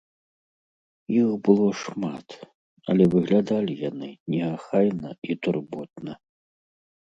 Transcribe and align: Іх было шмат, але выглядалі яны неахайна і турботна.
Іх 1.19 1.27
было 1.47 1.67
шмат, 1.81 2.27
але 2.95 3.03
выглядалі 3.17 3.73
яны 3.89 4.09
неахайна 4.39 5.09
і 5.31 5.39
турботна. 5.45 6.13